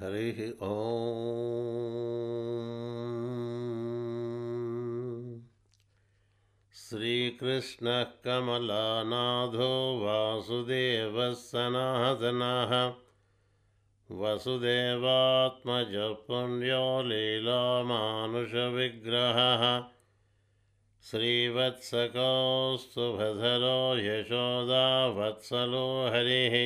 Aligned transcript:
हरिः 0.00 0.40
ॐ 0.62 0.64
श्रीकृष्णः 6.80 8.02
कमलानाथो 8.26 9.70
वासुदेवः 10.02 11.32
सनातनः 11.32 12.74
वसुदेवात्मजपुण्यो 14.10 16.84
लीलामानुषविग्रहः। 17.06 19.64
श्रीवत्सकौस्तुभधरो 21.10 23.80
यशोदावत्सलो 23.98 25.84
हरिः 26.14 26.56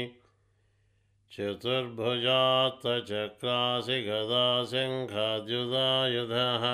चतुर्भुजात्तचक्रासि 1.35 3.99
गदासिंहाद्युदायुधः 4.07 6.65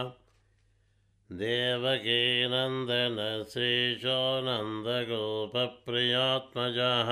देवकीनन्दनश्रीशो 1.40 4.16
नन्दगोपप्रियात्मजः 4.46 7.10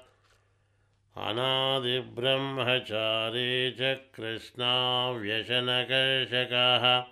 अनादिब्रह्मचारी 1.27 3.71
च 3.71 3.97
कृष्णाव्यसनकर्षकः 4.15 7.03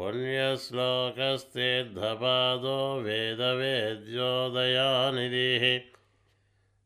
पुण्यश्लोकस्तीर्थपादो 0.00 3.00
वेदवेद्योदयानिधिः। 3.00 5.80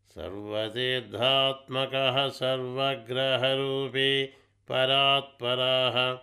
सर्वतीर्थात्मकः 0.09 2.29
सर्वग्रहरूपी 2.29 4.33
परात्परः। 4.69 6.19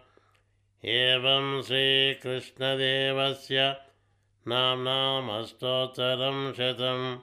एवं 0.89 1.61
श्रीकृष्णदेवस्य 1.61 3.77
नाम्नामस्तोत्तरं 4.47 6.53
शतं 6.53 7.19